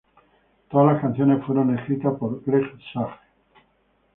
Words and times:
Todas 0.71 0.87
las 0.93 0.99
canciones 1.03 1.45
fueron 1.45 1.77
escritas 1.77 2.15
por 2.17 2.43
Greg 2.43 2.71
Sage. 2.91 3.19